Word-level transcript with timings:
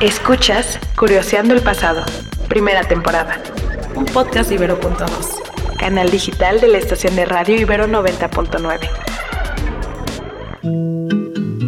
Escuchas 0.00 0.78
Curioseando 0.96 1.54
el 1.54 1.62
Pasado, 1.62 2.04
primera 2.48 2.84
temporada. 2.84 3.40
Un 3.94 4.06
podcast 4.06 4.50
Ibero.2. 4.50 5.76
Canal 5.78 6.10
digital 6.10 6.60
de 6.60 6.68
la 6.68 6.78
estación 6.78 7.16
de 7.16 7.26
radio 7.26 7.56
Ibero 7.56 7.86
90.9. 7.86 8.88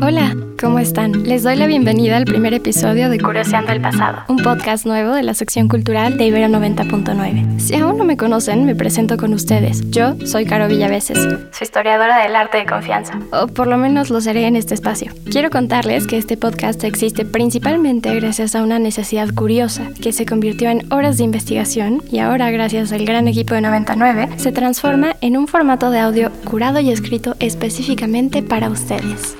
Hola, 0.03 0.35
¿cómo 0.62 0.79
están? 0.79 1.25
Les 1.25 1.43
doy 1.43 1.56
la 1.56 1.67
bienvenida 1.67 2.17
al 2.17 2.24
primer 2.24 2.54
episodio 2.54 3.10
de 3.10 3.19
Curioseando 3.19 3.72
el 3.72 3.81
Pasado, 3.81 4.22
un 4.28 4.37
podcast 4.37 4.87
nuevo 4.87 5.13
de 5.13 5.24
la 5.24 5.35
sección 5.35 5.67
cultural 5.67 6.17
de 6.17 6.27
Ibero 6.27 6.46
90.9. 6.46 7.58
Si 7.58 7.74
aún 7.74 7.99
no 7.99 8.04
me 8.04 8.17
conocen, 8.17 8.64
me 8.64 8.77
presento 8.77 9.17
con 9.17 9.35
ustedes. 9.35 9.90
Yo 9.90 10.14
soy 10.24 10.45
Caro 10.45 10.69
Villaveses, 10.69 11.19
su 11.51 11.64
historiadora 11.64 12.22
del 12.22 12.37
arte 12.37 12.59
de 12.59 12.67
confianza, 12.67 13.19
o 13.33 13.49
por 13.49 13.67
lo 13.67 13.77
menos 13.77 14.10
lo 14.10 14.21
seré 14.21 14.46
en 14.46 14.54
este 14.54 14.74
espacio. 14.74 15.13
Quiero 15.28 15.51
contarles 15.51 16.06
que 16.06 16.16
este 16.16 16.37
podcast 16.37 16.84
existe 16.84 17.24
principalmente 17.24 18.15
gracias 18.15 18.55
a 18.55 18.62
una 18.62 18.79
necesidad 18.79 19.30
curiosa 19.34 19.88
que 20.00 20.12
se 20.12 20.27
convirtió 20.27 20.70
en 20.70 20.91
horas 20.92 21.19
de 21.19 21.24
investigación 21.24 22.05
y 22.08 22.20
ahora, 22.20 22.52
gracias 22.52 22.92
al 22.92 23.05
gran 23.05 23.27
equipo 23.27 23.55
de 23.55 23.62
99, 23.62 24.28
se 24.36 24.52
transforma 24.52 25.16
en 25.22 25.36
un 25.36 25.48
formato 25.48 25.91
de 25.91 25.98
audio 25.98 26.30
curado 26.44 26.78
y 26.78 26.92
escrito 26.92 27.34
específicamente 27.41 28.44
para 28.44 28.70
ustedes. 28.70 29.36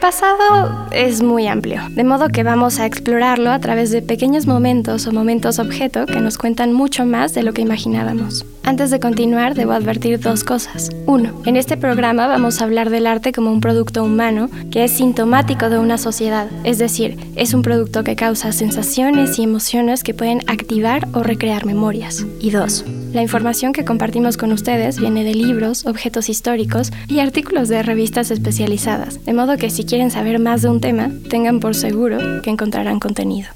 Pasado 0.00 0.86
es 0.92 1.22
muy 1.22 1.46
amplio, 1.46 1.82
de 1.90 2.04
modo 2.04 2.28
que 2.28 2.42
vamos 2.42 2.80
a 2.80 2.86
explorarlo 2.86 3.50
a 3.50 3.58
través 3.58 3.90
de 3.90 4.00
pequeños 4.00 4.46
momentos 4.46 5.06
o 5.06 5.12
momentos 5.12 5.58
objeto 5.58 6.06
que 6.06 6.20
nos 6.20 6.38
cuentan 6.38 6.72
mucho 6.72 7.04
más 7.04 7.34
de 7.34 7.42
lo 7.42 7.52
que 7.52 7.60
imaginábamos. 7.60 8.46
Antes 8.70 8.92
de 8.92 9.00
continuar, 9.00 9.56
debo 9.56 9.72
advertir 9.72 10.20
dos 10.20 10.44
cosas. 10.44 10.90
Uno, 11.04 11.42
en 11.44 11.56
este 11.56 11.76
programa 11.76 12.28
vamos 12.28 12.60
a 12.60 12.64
hablar 12.64 12.88
del 12.88 13.08
arte 13.08 13.32
como 13.32 13.50
un 13.50 13.60
producto 13.60 14.04
humano 14.04 14.48
que 14.70 14.84
es 14.84 14.92
sintomático 14.92 15.68
de 15.70 15.80
una 15.80 15.98
sociedad, 15.98 16.46
es 16.62 16.78
decir, 16.78 17.16
es 17.34 17.52
un 17.52 17.62
producto 17.62 18.04
que 18.04 18.14
causa 18.14 18.52
sensaciones 18.52 19.40
y 19.40 19.42
emociones 19.42 20.04
que 20.04 20.14
pueden 20.14 20.42
activar 20.46 21.08
o 21.14 21.24
recrear 21.24 21.66
memorias. 21.66 22.24
Y 22.38 22.50
dos, 22.50 22.84
la 23.12 23.22
información 23.22 23.72
que 23.72 23.84
compartimos 23.84 24.36
con 24.36 24.52
ustedes 24.52 25.00
viene 25.00 25.24
de 25.24 25.34
libros, 25.34 25.84
objetos 25.84 26.28
históricos 26.28 26.92
y 27.08 27.18
artículos 27.18 27.68
de 27.68 27.82
revistas 27.82 28.30
especializadas, 28.30 29.24
de 29.24 29.32
modo 29.32 29.56
que 29.56 29.70
si 29.70 29.82
quieren 29.82 30.12
saber 30.12 30.38
más 30.38 30.62
de 30.62 30.68
un 30.68 30.80
tema, 30.80 31.10
tengan 31.28 31.58
por 31.58 31.74
seguro 31.74 32.40
que 32.40 32.50
encontrarán 32.50 33.00
contenido. 33.00 33.48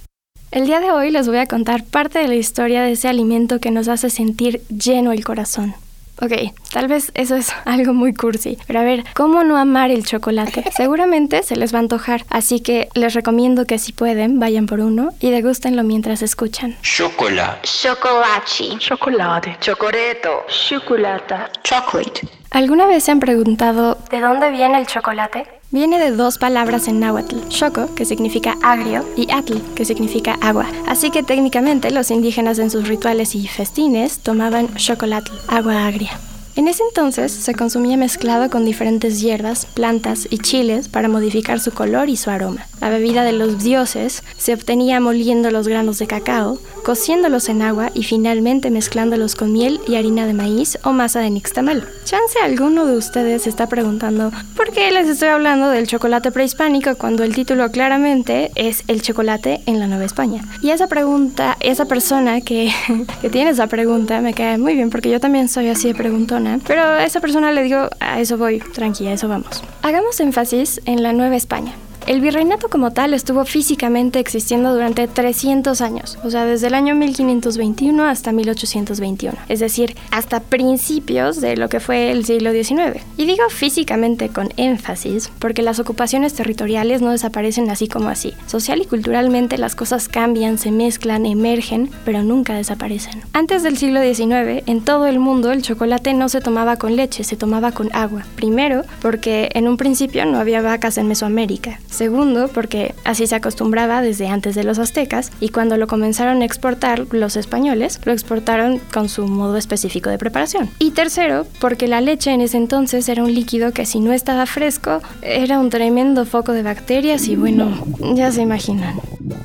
El 0.54 0.66
día 0.66 0.78
de 0.78 0.92
hoy 0.92 1.10
les 1.10 1.26
voy 1.26 1.38
a 1.38 1.46
contar 1.46 1.82
parte 1.82 2.20
de 2.20 2.28
la 2.28 2.36
historia 2.36 2.84
de 2.84 2.92
ese 2.92 3.08
alimento 3.08 3.58
que 3.58 3.72
nos 3.72 3.88
hace 3.88 4.08
sentir 4.08 4.62
lleno 4.68 5.10
el 5.10 5.24
corazón. 5.24 5.74
Ok, 6.22 6.30
tal 6.72 6.86
vez 6.86 7.10
eso 7.14 7.34
es 7.34 7.50
algo 7.64 7.92
muy 7.92 8.14
cursi, 8.14 8.56
pero 8.68 8.78
a 8.78 8.84
ver, 8.84 9.02
¿cómo 9.16 9.42
no 9.42 9.56
amar 9.56 9.90
el 9.90 10.06
chocolate? 10.06 10.62
Seguramente 10.76 11.42
se 11.42 11.56
les 11.56 11.74
va 11.74 11.78
a 11.78 11.80
antojar, 11.80 12.24
así 12.30 12.60
que 12.60 12.88
les 12.94 13.14
recomiendo 13.14 13.66
que 13.66 13.80
si 13.80 13.92
pueden, 13.92 14.38
vayan 14.38 14.66
por 14.66 14.78
uno 14.78 15.10
y 15.18 15.32
degústenlo 15.32 15.82
mientras 15.82 16.22
escuchan. 16.22 16.76
Chocolate. 16.82 17.62
Chocolate. 17.64 18.78
Chocolate. 18.78 19.56
Chocoreto. 19.58 20.44
Chocolate. 20.46 21.34
Chocolate. 21.64 22.28
¿Alguna 22.52 22.86
vez 22.86 23.02
se 23.02 23.10
han 23.10 23.18
preguntado 23.18 23.98
de 24.08 24.20
dónde 24.20 24.52
viene 24.52 24.78
el 24.78 24.86
chocolate? 24.86 25.48
Viene 25.74 25.98
de 25.98 26.12
dos 26.12 26.38
palabras 26.38 26.86
en 26.86 27.00
náhuatl, 27.00 27.48
choco, 27.48 27.92
que 27.96 28.04
significa 28.04 28.56
agrio, 28.62 29.04
y 29.16 29.28
atl, 29.32 29.60
que 29.74 29.84
significa 29.84 30.38
agua. 30.40 30.68
Así 30.86 31.10
que 31.10 31.24
técnicamente 31.24 31.90
los 31.90 32.12
indígenas 32.12 32.60
en 32.60 32.70
sus 32.70 32.86
rituales 32.86 33.34
y 33.34 33.48
festines 33.48 34.20
tomaban 34.20 34.72
chocolatl, 34.76 35.32
agua 35.48 35.84
agria. 35.84 36.12
En 36.56 36.68
ese 36.68 36.84
entonces 36.88 37.32
se 37.32 37.52
consumía 37.52 37.96
mezclado 37.96 38.48
con 38.48 38.64
diferentes 38.64 39.20
hierbas, 39.20 39.66
plantas 39.66 40.28
y 40.30 40.38
chiles 40.38 40.88
para 40.88 41.08
modificar 41.08 41.58
su 41.58 41.72
color 41.72 42.08
y 42.08 42.16
su 42.16 42.30
aroma. 42.30 42.66
La 42.80 42.90
bebida 42.90 43.24
de 43.24 43.32
los 43.32 43.64
dioses 43.64 44.22
se 44.36 44.54
obtenía 44.54 45.00
moliendo 45.00 45.50
los 45.50 45.66
granos 45.66 45.98
de 45.98 46.06
cacao, 46.06 46.58
cociéndolos 46.84 47.48
en 47.48 47.62
agua 47.62 47.90
y 47.94 48.04
finalmente 48.04 48.70
mezclándolos 48.70 49.34
con 49.34 49.52
miel 49.52 49.80
y 49.88 49.96
harina 49.96 50.26
de 50.26 50.34
maíz 50.34 50.78
o 50.84 50.92
masa 50.92 51.20
de 51.20 51.30
nixtamal. 51.30 51.88
Chance 52.04 52.38
alguno 52.40 52.84
de 52.84 52.98
ustedes 52.98 53.46
está 53.46 53.66
preguntando 53.68 54.30
por 54.54 54.70
qué 54.70 54.92
les 54.92 55.08
estoy 55.08 55.28
hablando 55.28 55.70
del 55.70 55.86
chocolate 55.86 56.30
prehispánico 56.30 56.94
cuando 56.96 57.24
el 57.24 57.34
título 57.34 57.70
claramente 57.70 58.52
es 58.54 58.84
el 58.86 59.00
chocolate 59.00 59.62
en 59.64 59.80
la 59.80 59.86
Nueva 59.86 60.04
España. 60.04 60.44
Y 60.60 60.70
esa 60.70 60.86
pregunta, 60.86 61.56
esa 61.60 61.86
persona 61.86 62.42
que, 62.42 62.70
que 63.22 63.30
tiene 63.30 63.50
esa 63.50 63.66
pregunta 63.66 64.20
me 64.20 64.34
cae 64.34 64.58
muy 64.58 64.74
bien 64.74 64.90
porque 64.90 65.10
yo 65.10 65.20
también 65.20 65.48
soy 65.48 65.68
así 65.68 65.88
de 65.88 65.94
preguntona, 65.94 66.43
pero 66.66 66.82
a 66.82 67.04
esa 67.04 67.20
persona 67.20 67.52
le 67.52 67.62
digo, 67.62 67.88
a 68.00 68.20
eso 68.20 68.38
voy, 68.38 68.58
tranquila, 68.58 69.10
a 69.10 69.14
eso 69.14 69.28
vamos. 69.28 69.62
Hagamos 69.82 70.20
énfasis 70.20 70.80
en 70.84 71.02
la 71.02 71.12
Nueva 71.12 71.36
España. 71.36 71.72
El 72.06 72.20
virreinato 72.20 72.68
como 72.68 72.90
tal 72.90 73.14
estuvo 73.14 73.46
físicamente 73.46 74.18
existiendo 74.18 74.74
durante 74.74 75.08
300 75.08 75.80
años, 75.80 76.18
o 76.22 76.30
sea, 76.30 76.44
desde 76.44 76.66
el 76.66 76.74
año 76.74 76.94
1521 76.94 78.04
hasta 78.04 78.30
1821, 78.30 79.38
es 79.48 79.60
decir, 79.60 79.96
hasta 80.10 80.40
principios 80.40 81.40
de 81.40 81.56
lo 81.56 81.70
que 81.70 81.80
fue 81.80 82.10
el 82.10 82.26
siglo 82.26 82.52
XIX. 82.52 83.02
Y 83.16 83.24
digo 83.24 83.48
físicamente 83.48 84.28
con 84.28 84.50
énfasis 84.58 85.30
porque 85.38 85.62
las 85.62 85.78
ocupaciones 85.78 86.34
territoriales 86.34 87.00
no 87.00 87.10
desaparecen 87.10 87.70
así 87.70 87.88
como 87.88 88.10
así. 88.10 88.34
Social 88.46 88.82
y 88.82 88.86
culturalmente 88.86 89.56
las 89.56 89.74
cosas 89.74 90.08
cambian, 90.08 90.58
se 90.58 90.72
mezclan, 90.72 91.24
emergen, 91.24 91.88
pero 92.04 92.22
nunca 92.22 92.54
desaparecen. 92.54 93.22
Antes 93.32 93.62
del 93.62 93.78
siglo 93.78 94.02
XIX, 94.02 94.62
en 94.66 94.84
todo 94.84 95.06
el 95.06 95.20
mundo 95.20 95.52
el 95.52 95.62
chocolate 95.62 96.12
no 96.12 96.28
se 96.28 96.42
tomaba 96.42 96.76
con 96.76 96.96
leche, 96.96 97.24
se 97.24 97.36
tomaba 97.36 97.72
con 97.72 97.88
agua. 97.94 98.26
Primero, 98.36 98.82
porque 99.00 99.48
en 99.54 99.68
un 99.68 99.78
principio 99.78 100.26
no 100.26 100.38
había 100.38 100.60
vacas 100.60 100.98
en 100.98 101.08
Mesoamérica. 101.08 101.80
Segundo, 101.94 102.48
porque 102.48 102.92
así 103.04 103.28
se 103.28 103.36
acostumbraba 103.36 104.02
desde 104.02 104.26
antes 104.26 104.56
de 104.56 104.64
los 104.64 104.80
aztecas 104.80 105.30
y 105.38 105.50
cuando 105.50 105.76
lo 105.76 105.86
comenzaron 105.86 106.42
a 106.42 106.44
exportar 106.44 107.06
los 107.12 107.36
españoles, 107.36 108.00
lo 108.04 108.12
exportaron 108.12 108.80
con 108.92 109.08
su 109.08 109.28
modo 109.28 109.56
específico 109.56 110.10
de 110.10 110.18
preparación. 110.18 110.70
Y 110.80 110.90
tercero, 110.90 111.46
porque 111.60 111.86
la 111.86 112.00
leche 112.00 112.32
en 112.32 112.40
ese 112.40 112.56
entonces 112.56 113.08
era 113.08 113.22
un 113.22 113.32
líquido 113.32 113.72
que 113.72 113.86
si 113.86 114.00
no 114.00 114.12
estaba 114.12 114.46
fresco 114.46 115.02
era 115.22 115.60
un 115.60 115.70
tremendo 115.70 116.26
foco 116.26 116.50
de 116.50 116.64
bacterias 116.64 117.28
y 117.28 117.36
bueno, 117.36 117.70
ya 118.16 118.32
se 118.32 118.42
imaginan. 118.42 119.00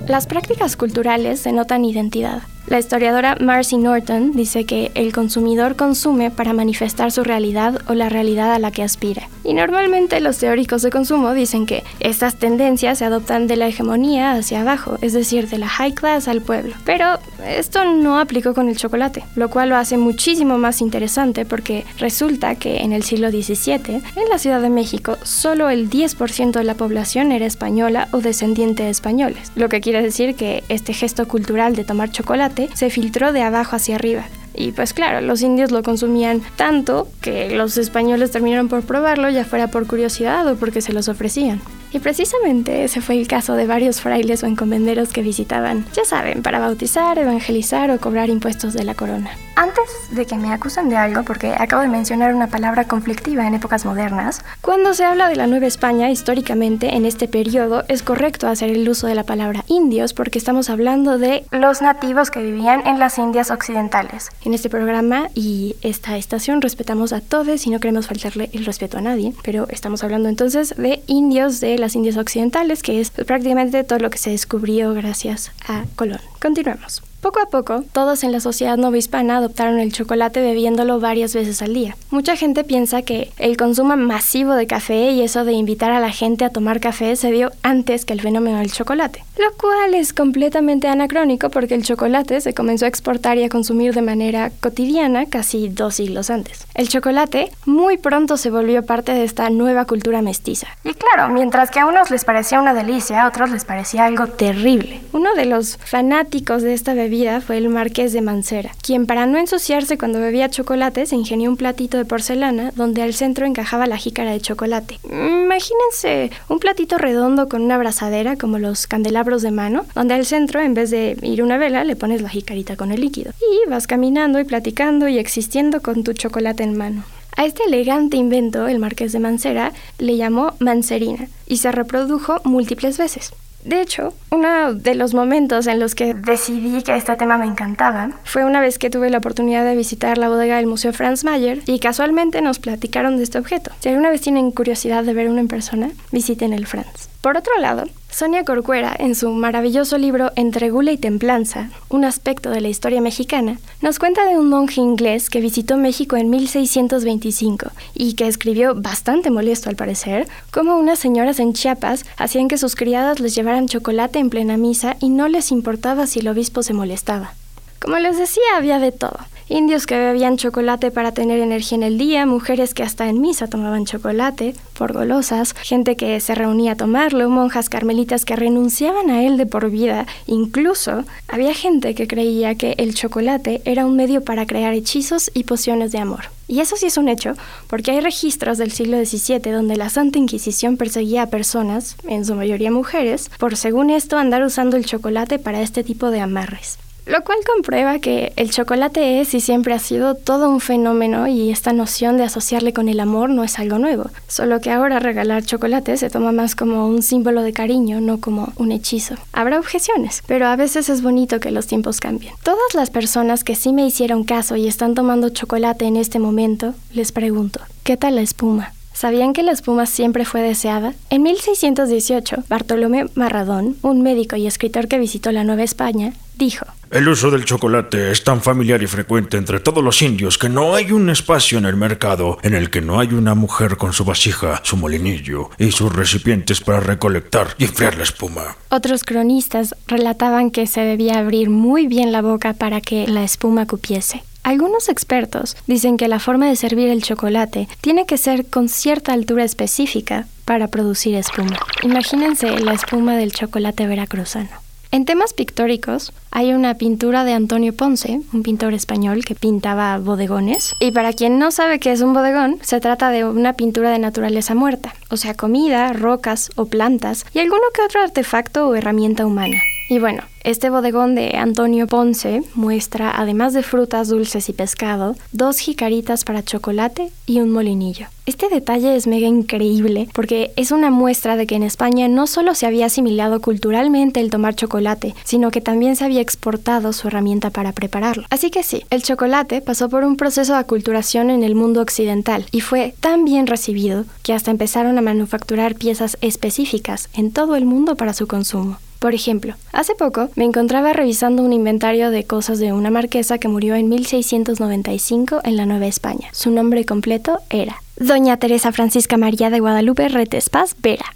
Las 0.08 0.26
prácticas 0.26 0.76
culturales 0.76 1.44
denotan 1.44 1.86
identidad. 1.86 2.42
La 2.70 2.78
historiadora 2.78 3.36
Marcy 3.40 3.78
Norton 3.78 4.32
dice 4.32 4.64
que 4.66 4.92
el 4.94 5.12
consumidor 5.12 5.76
consume 5.76 6.30
para 6.30 6.54
manifestar 6.54 7.12
su 7.12 7.24
realidad 7.24 7.82
o 7.88 7.96
la 7.96 8.10
realidad 8.10 8.54
a 8.54 8.60
la 8.60 8.70
que 8.70 8.84
aspira. 8.84 9.28
Y 9.50 9.56
normalmente 9.56 10.20
los 10.20 10.38
teóricos 10.38 10.84
de 10.84 10.92
consumo 10.92 11.34
dicen 11.34 11.66
que 11.66 11.84
estas 12.00 12.36
tendencias 12.36 13.00
se 13.00 13.06
adoptan 13.06 13.48
de 13.48 13.56
la 13.56 13.66
hegemonía 13.66 14.34
hacia 14.34 14.62
abajo, 14.62 15.00
es 15.02 15.14
decir, 15.14 15.50
de 15.50 15.58
la 15.58 15.68
high 15.68 15.96
class 15.96 16.28
al 16.28 16.42
pueblo. 16.42 16.76
Pero 16.86 17.18
esto 17.48 17.84
no 17.84 18.20
aplicó 18.20 18.54
con 18.54 18.70
el 18.70 18.78
chocolate, 18.78 19.24
lo 19.36 19.50
cual 19.50 19.70
lo 19.70 19.76
hace 19.76 19.98
muchísimo 19.98 20.60
más 20.60 20.82
interesante 20.82 21.46
porque 21.46 21.84
resulta 21.98 22.54
que 22.54 22.82
en 22.82 22.94
el 22.94 23.02
siglo 23.02 23.32
XVII, 23.32 24.04
en 24.16 24.30
la 24.30 24.38
Ciudad 24.38 24.62
de 24.62 24.70
México, 24.70 25.18
solo 25.24 25.72
el 25.72 25.90
10% 25.90 26.52
de 26.52 26.64
la 26.64 26.76
población 26.76 27.32
era 27.32 27.48
española 27.48 28.08
o 28.12 28.20
descendiente 28.20 28.84
de 28.84 28.92
españoles, 28.92 29.52
lo 29.56 29.68
que 29.68 29.82
quiere 29.82 30.04
decir 30.04 30.36
que 30.36 30.64
este 30.70 30.94
gesto 30.94 31.28
cultural 31.28 31.76
de 31.76 31.86
tomar 31.86 32.12
chocolate 32.12 32.70
se 32.76 32.92
filtró 32.92 33.34
de 33.34 33.42
abajo 33.42 33.76
hacia 33.76 33.96
arriba. 33.96 34.26
Y 34.54 34.72
pues 34.72 34.94
claro, 34.94 35.22
los 35.22 35.42
indios 35.42 35.72
lo 35.72 35.84
consumían 35.84 36.42
tanto 36.56 37.08
que 37.22 37.56
los 37.56 37.78
españoles 37.78 38.32
terminaron 38.32 38.68
por 38.68 38.84
probarlo, 38.84 39.30
ya 39.30 39.46
fuera 39.46 39.68
por 39.68 39.88
curiosidad 39.88 40.48
o 40.48 40.56
porque 40.56 40.82
se 40.82 40.94
los 40.94 41.08
ofrecían. 41.08 41.62
Y 41.92 42.00
precisamente 42.00 42.84
ese 42.84 43.02
fue 43.02 43.20
el 43.20 43.28
caso 43.28 43.56
de 43.56 43.66
varios 43.66 44.02
frailes 44.02 44.44
o 44.44 44.48
encomenderos 44.48 45.10
que 45.10 45.22
visitaban, 45.22 45.86
ya 45.94 46.06
saben, 46.06 46.44
para 46.44 46.60
bautizar, 46.60 47.18
evangelizar 47.18 47.90
o 47.90 48.00
cobrar 48.00 48.30
impuestos 48.30 48.74
de 48.74 48.84
la 48.84 48.94
corona. 48.94 49.32
Antes 49.56 49.90
de 50.12 50.26
que 50.26 50.38
me 50.38 50.54
acusen 50.54 50.88
de 50.88 50.96
algo, 50.96 51.24
porque 51.24 51.54
acabo 51.58 51.82
de 51.82 51.90
mencionar 51.90 52.34
una 52.34 52.48
palabra 52.48 52.86
conflictiva 52.86 53.46
en 53.46 53.56
épocas 53.56 53.86
modernas, 53.86 54.42
cuando 54.62 54.94
se 54.94 55.04
habla 55.04 55.28
de 55.28 55.36
la 55.36 55.48
Nueva 55.48 55.66
España, 55.66 56.10
históricamente 56.10 56.96
en 56.96 57.06
este 57.06 57.28
periodo 57.28 57.84
es 57.90 58.04
correcto 58.04 58.48
hacer 58.48 58.70
el 58.70 58.88
uso 58.88 59.08
de 59.08 59.16
la 59.16 59.24
palabra 59.24 59.66
indios 59.68 60.14
porque 60.14 60.40
estamos 60.40 60.70
hablando 60.70 61.18
de 61.18 61.46
los 61.52 61.82
nativos 61.82 62.32
que 62.32 62.42
vivían 62.42 62.86
en 62.88 63.00
las 63.00 63.18
Indias 63.18 63.52
occidentales. 63.52 64.30
En 64.46 64.54
este 64.54 64.70
programa 64.70 65.30
y 65.34 65.76
esta 65.82 66.18
estación 66.18 66.62
respetamos 66.62 67.12
a 67.12 67.20
todos 67.20 67.66
y 67.66 67.70
no 67.70 67.80
queremos 67.80 68.08
faltarle 68.08 68.50
el 68.54 68.66
respeto 68.66 68.98
a 68.98 69.02
nadie, 69.02 69.34
pero 69.44 69.68
estamos 69.70 70.04
hablando 70.04 70.30
entonces 70.30 70.74
de 70.78 71.02
indios 71.08 71.60
de 71.60 71.79
las 71.80 71.96
Indias 71.96 72.18
occidentales, 72.18 72.84
que 72.84 73.00
es 73.00 73.12
prácticamente 73.12 73.84
todo 73.84 74.00
lo 74.00 74.10
que 74.10 74.18
se 74.18 74.30
descubrió 74.30 74.94
gracias 74.94 75.52
a 75.68 75.86
Colón. 75.96 76.22
Continuemos. 76.42 77.09
Poco 77.22 77.42
a 77.42 77.48
poco, 77.48 77.84
todos 77.92 78.24
en 78.24 78.32
la 78.32 78.40
sociedad 78.40 78.78
novohispana 78.78 79.38
adoptaron 79.38 79.82
el 79.82 79.92
chocolate 79.92 80.40
bebiéndolo 80.40 81.02
varias 81.02 81.36
veces 81.36 81.62
al 81.62 81.74
día. 81.74 81.98
Mucha 82.12 82.38
gente 82.38 82.64
piensa 82.64 83.02
que 83.02 83.34
el 83.38 83.58
consumo 83.58 83.98
masivo 83.98 84.54
de 84.54 84.68
café 84.68 85.12
y 85.12 85.22
eso 85.22 85.44
de 85.44 85.52
invitar 85.52 85.92
a 85.92 86.00
la 86.00 86.12
gente 86.12 86.46
a 86.46 86.50
tomar 86.50 86.80
café 86.80 87.18
se 87.18 87.30
dio 87.32 87.52
antes 87.62 88.06
que 88.06 88.14
el 88.14 88.22
fenómeno 88.22 88.60
del 88.60 88.72
chocolate, 88.72 89.26
lo 89.38 89.52
cual 89.58 89.96
es 89.96 90.14
completamente 90.14 90.88
anacrónico 90.88 91.50
porque 91.50 91.76
el 91.76 91.84
chocolate 91.84 92.40
se 92.40 92.54
comenzó 92.54 92.86
a 92.86 92.88
exportar 92.88 93.38
y 93.38 93.44
a 93.44 93.50
consumir 93.50 93.94
de 93.94 94.02
manera 94.02 94.50
cotidiana 94.62 95.26
casi 95.26 95.68
dos 95.68 95.96
siglos 95.96 96.30
antes. 96.30 96.68
El 96.74 96.88
chocolate 96.88 97.52
muy 97.66 97.98
pronto 97.98 98.38
se 98.38 98.50
volvió 98.50 98.86
parte 98.86 99.12
de 99.12 99.26
esta 99.26 99.50
nueva 99.50 99.84
cultura 99.84 100.22
mestiza. 100.22 100.68
Y 100.86 100.94
claro, 100.94 101.34
mientras 101.34 101.70
que 101.70 101.82
a 101.82 101.86
unos 101.86 102.12
les 102.12 102.24
parecía 102.24 102.62
una 102.62 102.74
delicia, 102.74 103.24
a 103.24 103.28
otros 103.28 103.52
les 103.52 103.66
parecía 103.66 104.06
algo 104.06 104.28
terrible. 104.28 105.02
Uno 105.12 105.36
de 105.36 105.46
los 105.46 105.76
fanáticos 105.78 106.64
de 106.64 106.74
esta 106.74 106.94
bebida 106.94 107.09
vida 107.10 107.42
fue 107.42 107.58
el 107.58 107.70
marqués 107.70 108.14
de 108.14 108.22
Mancera, 108.22 108.72
quien 108.82 109.06
para 109.06 109.26
no 109.26 109.38
ensuciarse 109.38 109.98
cuando 109.98 110.20
bebía 110.20 110.50
chocolate 110.50 111.06
se 111.06 111.16
ingenió 111.16 111.50
un 111.50 111.58
platito 111.58 111.98
de 111.98 112.06
porcelana 112.06 112.72
donde 112.76 113.02
al 113.02 113.14
centro 113.14 113.46
encajaba 113.46 113.88
la 113.88 113.98
jícara 113.98 114.32
de 114.32 114.40
chocolate. 114.40 115.00
Imagínense 115.04 116.32
un 116.48 116.60
platito 116.60 116.98
redondo 116.98 117.50
con 117.50 117.62
una 117.64 117.76
abrazadera 117.76 118.36
como 118.36 118.60
los 118.60 118.88
candelabros 118.88 119.42
de 119.42 119.52
mano, 119.52 119.86
donde 119.96 120.14
al 120.14 120.26
centro 120.26 120.62
en 120.62 120.74
vez 120.74 120.90
de 120.92 121.18
ir 121.22 121.44
una 121.44 121.58
vela 121.58 121.84
le 121.84 121.96
pones 121.96 122.22
la 122.22 122.30
jicarita 122.30 122.76
con 122.76 122.92
el 122.92 123.02
líquido. 123.02 123.34
Y 123.40 123.70
vas 123.70 123.88
caminando 123.88 124.40
y 124.40 124.44
platicando 124.44 125.08
y 125.08 125.18
existiendo 125.18 125.82
con 125.82 126.04
tu 126.04 126.14
chocolate 126.14 126.64
en 126.64 126.78
mano. 126.78 127.04
A 127.36 127.46
este 127.46 127.64
elegante 127.64 128.18
invento 128.18 128.68
el 128.68 128.80
marqués 128.80 129.12
de 129.14 129.20
Mancera 129.20 129.72
le 129.98 130.18
llamó 130.18 130.54
Mancerina 130.60 131.28
y 131.48 131.58
se 131.58 131.72
reprodujo 131.72 132.42
múltiples 132.44 132.98
veces. 132.98 133.32
De 133.64 133.82
hecho, 133.82 134.14
uno 134.32 134.74
de 134.74 134.96
los 134.96 135.14
momentos 135.14 135.68
en 135.68 135.80
los 135.80 135.94
que 135.94 136.14
decidí 136.14 136.82
que 136.82 136.96
este 136.96 137.16
tema 137.18 137.38
me 137.38 137.46
encantaba 137.46 138.12
fue 138.24 138.46
una 138.46 138.62
vez 138.62 138.80
que 138.80 138.90
tuve 138.90 139.10
la 139.10 139.18
oportunidad 139.18 139.66
de 139.66 139.76
visitar 139.76 140.18
la 140.18 140.30
bodega 140.30 140.58
del 140.58 140.68
Museo 140.68 140.94
Franz 140.94 141.24
Mayer 141.24 141.62
y 141.66 141.80
casualmente 141.80 142.42
nos 142.42 142.60
platicaron 142.60 143.18
de 143.18 143.24
este 143.24 143.38
objeto. 143.38 143.72
Si 143.80 143.90
alguna 143.90 144.10
vez 144.10 144.22
tienen 144.22 144.52
curiosidad 144.52 145.04
de 145.04 145.14
ver 145.14 145.30
uno 145.30 145.40
en 145.40 145.48
persona, 145.48 145.92
visiten 146.12 146.54
el 146.54 146.68
Franz. 146.68 147.10
Por 147.22 147.36
otro 147.36 147.52
lado, 147.60 147.84
Sonia 148.12 148.44
Corcuera, 148.44 148.96
en 148.98 149.14
su 149.14 149.30
maravilloso 149.30 149.98
libro 149.98 150.32
Entre 150.36 150.72
Gula 150.72 150.92
y 150.92 150.98
Templanza, 150.98 151.70
un 151.90 152.04
aspecto 152.04 152.50
de 152.50 152.60
la 152.60 152.68
historia 152.68 153.02
mexicana, 153.02 153.60
nos 153.82 154.00
cuenta 154.00 154.26
de 154.26 154.38
un 154.38 154.50
monje 154.50 154.82
inglés 154.82 155.30
que 155.30 155.40
visitó 155.40 155.78
México 155.78 156.18
en 156.18 156.30
1625 156.30 157.72
y 157.94 158.16
que 158.16 158.28
escribió, 158.28 158.74
bastante 158.76 159.30
molesto 159.30 159.70
al 159.70 159.76
parecer, 159.76 160.28
cómo 160.52 160.78
unas 160.78 161.00
señoras 161.00 161.40
en 161.40 161.54
Chiapas 161.54 162.04
hacían 162.18 162.48
que 162.48 162.58
sus 162.58 162.76
criadas 162.76 163.20
les 163.20 163.36
llevaran 163.36 163.68
chocolate 163.68 164.20
en 164.20 164.32
plena 164.32 164.58
misa 164.58 164.98
y 165.00 165.10
no 165.10 165.28
les 165.28 165.52
importaba 165.52 166.08
si 166.08 166.20
el 166.20 166.28
obispo 166.28 166.64
se 166.64 166.74
molestaba. 166.74 167.36
Como 167.80 167.98
les 168.00 168.18
decía, 168.18 168.44
había 168.58 168.80
de 168.80 168.92
todo. 168.92 169.18
Indios 169.52 169.88
que 169.88 169.98
bebían 169.98 170.38
chocolate 170.38 170.92
para 170.92 171.12
tener 171.12 171.40
energía 171.40 171.76
en 171.76 171.82
el 171.82 171.98
día, 171.98 172.28
mujeres 172.28 172.76
que 172.76 172.84
hasta 172.84 173.10
en 173.10 173.20
misa 173.20 173.48
tomaban 173.48 173.84
chocolate, 173.86 174.54
por 174.78 174.94
golosas, 174.94 175.54
gente 175.54 175.96
que 175.96 176.20
se 176.20 176.36
reunía 176.36 176.74
a 176.74 176.76
tomarlo, 176.76 177.28
monjas 177.32 177.68
carmelitas 177.68 178.26
que 178.26 178.36
renunciaban 178.36 179.10
a 179.10 179.24
él 179.24 179.38
de 179.38 179.48
por 179.48 179.72
vida. 179.72 180.06
Incluso 180.28 181.04
había 181.28 181.56
gente 181.56 181.96
que 181.96 182.08
creía 182.08 182.54
que 182.54 182.76
el 182.78 182.94
chocolate 182.94 183.64
era 183.66 183.88
un 183.88 183.96
medio 183.96 184.24
para 184.24 184.46
crear 184.46 184.76
hechizos 184.76 185.32
y 185.34 185.46
pociones 185.46 185.92
de 185.92 185.98
amor. 185.98 186.26
Y 186.48 186.60
eso 186.60 186.76
sí 186.76 186.86
es 186.86 186.98
un 186.98 187.10
hecho, 187.10 187.34
porque 187.68 187.90
hay 187.90 188.02
registros 188.02 188.60
del 188.60 188.72
siglo 188.72 189.04
XVII 189.04 189.52
donde 189.52 189.78
la 189.78 189.90
Santa 189.90 190.20
Inquisición 190.20 190.78
perseguía 190.78 191.24
a 191.24 191.30
personas, 191.32 191.96
en 192.08 192.24
su 192.24 192.36
mayoría 192.36 192.70
mujeres, 192.70 193.32
por 193.40 193.58
según 193.58 193.90
esto 193.90 194.16
andar 194.16 194.44
usando 194.44 194.78
el 194.78 194.86
chocolate 194.86 195.40
para 195.40 195.62
este 195.62 195.84
tipo 195.84 196.12
de 196.12 196.22
amarres. 196.22 196.78
Lo 197.10 197.24
cual 197.24 197.40
comprueba 197.44 197.98
que 197.98 198.34
el 198.36 198.52
chocolate 198.52 199.20
es 199.20 199.34
y 199.34 199.40
siempre 199.40 199.74
ha 199.74 199.80
sido 199.80 200.14
todo 200.14 200.48
un 200.48 200.60
fenómeno 200.60 201.26
y 201.26 201.50
esta 201.50 201.74
noción 201.74 202.18
de 202.18 202.24
asociarle 202.24 202.72
con 202.72 202.88
el 202.88 203.00
amor 203.00 203.32
no 203.32 203.44
es 203.44 203.58
algo 203.58 203.80
nuevo, 203.80 204.12
solo 204.28 204.62
que 204.62 204.70
ahora 204.70 205.00
regalar 205.00 205.44
chocolate 205.44 205.98
se 205.98 206.12
toma 206.12 206.32
más 206.32 206.56
como 206.56 206.88
un 206.88 207.02
símbolo 207.02 207.42
de 207.42 207.52
cariño, 207.52 208.00
no 208.00 208.20
como 208.20 208.54
un 208.58 208.72
hechizo. 208.72 209.16
Habrá 209.34 209.58
objeciones, 209.58 210.22
pero 210.28 210.46
a 210.46 210.56
veces 210.56 210.88
es 210.88 211.02
bonito 211.02 211.40
que 211.40 211.50
los 211.50 211.66
tiempos 211.66 212.00
cambien. 212.00 212.36
Todas 212.44 212.76
las 212.76 212.92
personas 212.92 213.44
que 213.44 213.56
sí 213.56 213.74
me 213.74 213.88
hicieron 213.88 214.24
caso 214.24 214.56
y 214.56 214.68
están 214.68 214.94
tomando 214.94 215.30
chocolate 215.30 215.86
en 215.86 215.96
este 215.96 216.20
momento, 216.20 216.76
les 216.94 217.12
pregunto, 217.12 217.60
¿qué 217.84 217.98
tal 217.98 218.18
la 218.18 218.22
espuma? 218.22 218.74
¿Sabían 219.00 219.32
que 219.32 219.44
la 219.44 219.54
espuma 219.54 219.86
siempre 219.86 220.26
fue 220.26 220.42
deseada? 220.42 220.94
En 221.10 221.24
1618, 221.24 222.44
Bartolomé 222.50 223.06
Marradón, 223.16 223.78
un 223.82 224.02
médico 224.02 224.36
y 224.36 224.46
escritor 224.46 224.90
que 224.90 225.00
visitó 225.00 225.32
la 225.32 225.46
Nueva 225.46 225.64
España, 225.64 226.12
dijo, 226.36 226.66
El 226.92 227.08
uso 227.08 227.32
del 227.32 227.46
chocolate 227.46 228.12
es 228.12 228.26
tan 228.26 228.42
familiar 228.42 228.84
y 228.84 228.88
frecuente 228.88 229.38
entre 229.38 229.62
todos 229.62 229.82
los 229.82 230.02
indios 230.02 230.38
que 230.38 230.50
no 230.50 230.76
hay 230.76 230.92
un 230.92 231.10
espacio 231.10 231.58
en 231.58 231.64
el 231.64 231.78
mercado 231.78 232.40
en 232.42 232.54
el 232.54 232.70
que 232.70 232.82
no 232.82 233.00
hay 233.00 233.14
una 233.14 233.36
mujer 233.36 233.78
con 233.78 233.94
su 233.94 234.04
vasija, 234.04 234.60
su 234.66 234.76
molinillo 234.76 235.50
y 235.58 235.72
sus 235.72 235.96
recipientes 235.96 236.60
para 236.60 236.82
recolectar 236.82 237.56
y 237.58 237.64
enfriar 237.64 237.96
la 237.96 238.04
espuma. 238.04 238.58
Otros 238.68 239.06
cronistas 239.06 239.76
relataban 239.88 240.52
que 240.52 240.68
se 240.68 240.82
debía 240.82 241.20
abrir 241.20 241.50
muy 241.50 241.88
bien 241.88 242.12
la 242.12 242.22
boca 242.22 242.52
para 242.52 242.82
que 242.82 243.08
la 243.08 243.24
espuma 243.24 243.66
cupiese. 243.66 244.24
Algunos 244.44 244.90
expertos 244.90 245.58
dicen 245.68 245.98
que 245.98 246.08
la 246.08 246.20
forma 246.20 246.48
de 246.48 246.56
servir 246.56 246.90
el 246.90 247.04
chocolate 247.04 247.68
tiene 247.82 248.06
que 248.06 248.18
ser 248.18 248.46
con 248.46 248.70
cierta 248.70 249.14
altura 249.14 249.44
específica 249.44 250.28
para 250.46 250.68
producir 250.68 251.16
espuma. 251.16 251.60
Imagínense 251.84 252.60
la 252.60 252.74
espuma 252.74 253.16
del 253.16 253.32
chocolate 253.32 253.86
veracruzano. 253.86 254.50
En 254.92 255.06
temas 255.06 255.34
pictóricos, 255.34 256.12
hay 256.32 256.52
una 256.52 256.74
pintura 256.74 257.24
de 257.24 257.34
Antonio 257.34 257.76
Ponce, 257.76 258.22
un 258.34 258.42
pintor 258.42 258.74
español 258.74 259.24
que 259.24 259.36
pintaba 259.36 260.00
bodegones. 260.00 260.74
Y 260.80 260.92
para 260.92 261.14
quien 261.14 261.38
no 261.38 261.52
sabe 261.52 261.80
qué 261.80 261.92
es 261.92 262.02
un 262.02 262.16
bodegón, 262.16 262.58
se 262.64 262.80
trata 262.80 263.12
de 263.12 263.24
una 263.24 263.54
pintura 263.54 263.92
de 263.92 264.00
naturaleza 264.00 264.56
muerta, 264.56 264.96
o 265.12 265.18
sea, 265.18 265.36
comida, 265.36 265.94
rocas 265.94 266.50
o 266.56 266.66
plantas 266.66 267.28
y 267.34 267.40
alguno 267.40 267.62
que 267.72 267.84
otro 267.84 268.02
artefacto 268.02 268.68
o 268.68 268.74
herramienta 268.74 269.28
humana. 269.28 269.58
Y 269.92 269.98
bueno, 269.98 270.22
este 270.44 270.70
bodegón 270.70 271.16
de 271.16 271.36
Antonio 271.36 271.88
Ponce 271.88 272.44
muestra, 272.54 273.12
además 273.20 273.54
de 273.54 273.64
frutas 273.64 274.08
dulces 274.08 274.48
y 274.48 274.54
pescado, 274.54 275.16
dos 275.32 275.58
jicaritas 275.58 276.24
para 276.24 276.44
chocolate 276.44 277.10
y 277.26 277.40
un 277.40 277.50
molinillo. 277.50 278.06
Este 278.28 278.50
detalle 278.50 278.96
es 278.96 279.08
mega 279.08 279.26
increíble 279.26 280.08
porque 280.14 280.52
es 280.58 280.72
una 280.72 280.92
muestra 280.92 281.38
de 281.38 281.48
que 281.48 281.56
en 281.56 281.64
España 281.64 282.08
no 282.08 282.28
solo 282.28 282.54
se 282.54 282.68
había 282.68 282.86
asimilado 282.86 283.42
culturalmente 283.42 284.20
el 284.20 284.30
tomar 284.30 284.54
chocolate, 284.54 285.16
sino 285.24 285.50
que 285.50 285.60
también 285.60 285.96
se 285.96 286.06
había 286.06 286.22
exportado 286.22 286.94
su 286.94 287.08
herramienta 287.08 287.50
para 287.50 287.72
prepararlo. 287.72 288.26
Así 288.30 288.52
que 288.52 288.62
sí, 288.62 288.84
el 288.92 289.02
chocolate 289.02 289.62
pasó 289.62 289.90
por 289.90 290.04
un 290.04 290.18
proceso 290.18 290.54
de 290.54 290.60
aculturación 290.60 291.32
en 291.32 291.44
el 291.44 291.56
mundo 291.56 291.82
occidental 291.82 292.46
y 292.52 292.62
fue 292.62 292.94
tan 293.00 293.26
bien 293.26 293.48
recibido 293.48 294.06
que 294.22 294.34
hasta 294.34 294.52
empezaron 294.52 295.00
a 295.00 295.02
manufacturar 295.02 295.74
piezas 295.74 296.16
específicas 296.22 297.10
en 297.14 297.32
todo 297.32 297.56
el 297.56 297.66
mundo 297.66 297.96
para 297.96 298.14
su 298.14 298.28
consumo. 298.28 298.78
Por 299.00 299.16
ejemplo, 299.16 299.56
hace 299.72 299.96
poco 299.96 300.30
me 300.36 300.44
encontraba 300.44 300.92
revisando 300.92 301.42
un 301.42 301.54
inventario 301.54 302.12
de 302.12 302.26
cosas 302.26 302.60
de 302.60 302.74
una 302.74 302.92
marquesa 302.92 303.38
que 303.38 303.48
murió 303.48 303.76
en 303.76 303.88
1695 303.88 305.40
en 305.46 305.56
la 305.56 305.66
Nueva 305.66 305.88
España. 305.88 306.28
Su 306.34 306.52
nombre 306.52 306.84
completo 306.84 307.40
era 307.50 307.82
Doña 307.96 308.38
Teresa 308.38 308.74
Francisca 308.74 309.16
María 309.16 309.50
de 309.50 309.62
Guadalupe 309.62 310.10
Retespaz 310.10 310.76
Vera. 310.82 311.16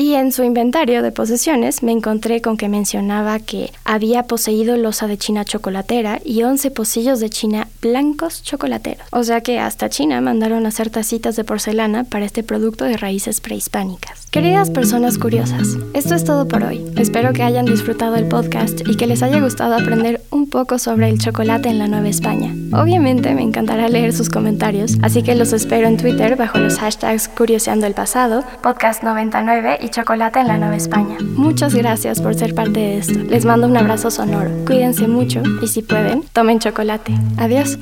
Y 0.00 0.14
en 0.14 0.32
su 0.32 0.44
inventario 0.44 1.02
de 1.02 1.12
posesiones 1.12 1.82
me 1.82 1.92
encontré 1.92 2.40
con 2.40 2.56
que 2.56 2.70
mencionaba 2.70 3.38
que 3.38 3.70
había 3.84 4.22
poseído 4.22 4.78
losa 4.78 5.06
de 5.06 5.18
China 5.18 5.44
chocolatera 5.44 6.20
y 6.24 6.42
11 6.42 6.70
pocillos 6.70 7.20
de 7.20 7.28
China 7.28 7.68
blancos 7.82 8.42
chocolateros. 8.42 9.06
O 9.12 9.22
sea 9.24 9.42
que 9.42 9.58
hasta 9.58 9.90
China 9.90 10.22
mandaron 10.22 10.64
hacer 10.64 10.88
tacitas 10.88 11.36
de 11.36 11.44
porcelana 11.44 12.04
para 12.04 12.24
este 12.24 12.42
producto 12.42 12.86
de 12.86 12.96
raíces 12.96 13.42
prehispánicas. 13.42 14.26
Queridas 14.30 14.70
personas 14.70 15.18
curiosas, 15.18 15.76
esto 15.92 16.14
es 16.14 16.24
todo 16.24 16.48
por 16.48 16.62
hoy. 16.62 16.82
Espero 16.96 17.34
que 17.34 17.42
hayan 17.42 17.66
disfrutado 17.66 18.16
el 18.16 18.26
podcast 18.26 18.80
y 18.88 18.96
que 18.96 19.06
les 19.06 19.22
haya 19.22 19.40
gustado 19.40 19.74
aprender 19.74 20.22
un 20.30 20.48
poco 20.48 20.78
sobre 20.78 21.10
el 21.10 21.18
chocolate 21.18 21.68
en 21.68 21.78
la 21.78 21.88
Nueva 21.88 22.08
España. 22.08 22.54
Obviamente 22.72 23.34
me 23.34 23.42
encantará 23.42 23.88
leer 23.90 24.14
sus 24.14 24.30
comentarios, 24.30 24.96
así 25.02 25.22
que 25.22 25.34
los 25.34 25.52
espero 25.52 25.88
en 25.88 25.98
Twitter 25.98 26.36
bajo 26.36 26.58
los 26.58 26.78
hashtags 26.78 27.28
Curioseando 27.28 27.86
el 27.86 27.92
Pasado, 27.92 28.44
Podcast99 28.62 29.89
y 29.90 29.92
Chocolate 29.92 30.40
en 30.40 30.48
la 30.48 30.56
Nueva 30.56 30.76
España. 30.76 31.16
Muchas 31.20 31.74
gracias 31.74 32.20
por 32.20 32.34
ser 32.34 32.54
parte 32.54 32.78
de 32.78 32.98
esto. 32.98 33.18
Les 33.28 33.44
mando 33.44 33.66
un 33.66 33.76
abrazo 33.76 34.10
sonoro. 34.10 34.50
Cuídense 34.64 35.08
mucho 35.08 35.42
y 35.60 35.66
si 35.66 35.82
pueden, 35.82 36.22
tomen 36.32 36.58
chocolate. 36.58 37.12
Adiós. 37.38 37.78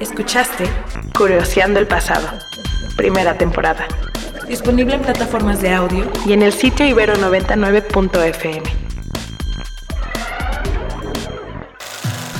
Escuchaste 0.00 0.64
Curioseando 1.16 1.78
el 1.78 1.86
Pasado, 1.86 2.26
primera 2.96 3.36
temporada. 3.36 3.86
Disponible 4.48 4.94
en 4.94 5.02
plataformas 5.02 5.62
de 5.62 5.72
audio 5.72 6.10
y 6.26 6.32
en 6.32 6.42
el 6.42 6.52
sitio 6.52 6.86
ibero99.fm. 6.86 8.91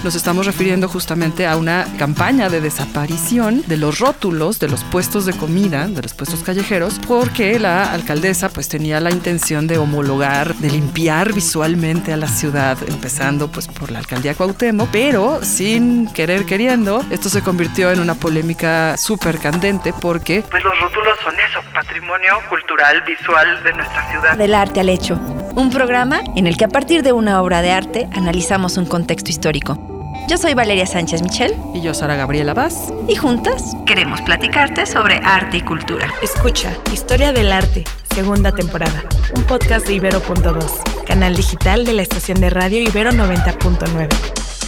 nos 0.05 0.15
estamos 0.15 0.47
refiriendo 0.47 0.89
justamente 0.89 1.47
a 1.47 1.57
una 1.57 1.87
campaña 1.99 2.49
de 2.49 2.61
desaparición 2.61 3.63
de 3.67 3.77
los 3.77 3.99
rótulos 3.99 4.59
de 4.59 4.69
los 4.69 4.83
puestos 4.85 5.27
de 5.27 5.33
comida, 5.33 5.87
de 5.87 6.03
los 6.03 6.15
puestos 6.15 6.43
callejeros, 6.43 7.01
porque 7.07 7.59
la 7.59 7.93
alcaldesa 7.93 8.49
pues 8.49 8.69
tenía 8.69 9.01
la 9.01 9.11
intención 9.11 9.67
de 9.67 9.79
homologar, 9.79 10.55
de 10.57 10.71
limpiar 10.71 11.33
visualmente 11.33 12.13
a 12.13 12.17
la 12.17 12.29
ciudad, 12.29 12.77
empezando 12.89 13.49
pues 13.49 13.69
por 13.69 13.91
la 13.91 14.01
alcaldía 14.01 14.35
Cuauhtémoc, 14.35 14.89
pero 14.91 15.41
sin 15.43 16.13
querer 16.13 16.47
queriendo, 16.47 17.05
esto 17.11 17.29
se 17.29 17.43
convirtió 17.43 17.91
en 17.91 18.01
una 18.01 18.15
polémica 18.15 18.97
súper 18.97 19.39
candente 19.39 19.93
porque 20.01 20.45
pues 20.51 20.65
los 20.65 20.79
rótulos 20.81 21.19
son 21.23 21.35
eso, 21.35 21.61
patrimonio 21.73 22.35
cultural, 22.49 23.03
visual 23.03 23.63
de 23.63 23.73
nuestra 23.73 24.11
ciudad. 24.11 24.37
Del 24.37 24.55
arte 24.55 24.81
al 24.81 24.89
hecho. 24.89 25.15
Un 25.55 25.71
programa 25.71 26.21
en 26.35 26.47
el 26.47 26.57
que 26.57 26.65
a 26.65 26.69
partir 26.69 27.03
de 27.03 27.13
una 27.13 27.43
obra 27.43 27.61
de 27.63 27.73
arte 27.73 28.09
analizamos 28.15 28.77
un 28.77 28.87
contexto 28.87 29.31
histórico. 29.31 29.92
Yo 30.29 30.39
soy 30.39 30.55
Valeria 30.55 30.87
Sánchez 30.87 31.23
Michel. 31.23 31.55
Y 31.75 31.81
yo, 31.81 31.95
Sara 31.95 32.17
Gabriela 32.17 32.55
Vaz. 32.55 32.93
Y 33.09 33.17
juntas 33.17 33.77
queremos 33.87 34.21
platicarte 34.23 34.87
sobre 34.87 35.17
arte 35.23 35.59
y 35.59 35.61
cultura. 35.63 36.09
Escucha, 36.23 36.73
Historia 36.93 37.33
del 37.33 37.53
Arte, 37.53 37.85
segunda 38.15 38.53
temporada. 38.53 39.03
Un 39.35 39.43
podcast 39.45 39.87
de 39.87 39.95
Ibero.2, 39.95 41.05
canal 41.05 41.37
digital 41.37 41.85
de 41.85 41.93
la 41.95 42.03
estación 42.03 42.41
de 42.41 42.51
radio 42.51 42.81
Ibero 42.81 43.11
90.9. 43.11 44.62